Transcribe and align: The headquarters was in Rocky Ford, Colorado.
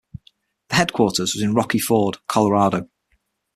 The 0.69 0.77
headquarters 0.77 1.35
was 1.35 1.43
in 1.43 1.53
Rocky 1.53 1.77
Ford, 1.77 2.17
Colorado. 2.25 2.89